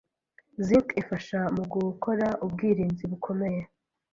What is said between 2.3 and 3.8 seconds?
ubwirinzi bukomeye,